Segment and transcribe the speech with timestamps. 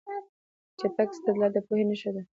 [0.79, 2.21] چټک استدلال د پوهې نښه ده.